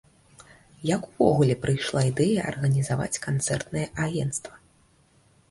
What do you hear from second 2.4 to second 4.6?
арганізаваць канцэртнае агенцтва?